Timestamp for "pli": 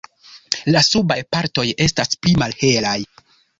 2.25-2.35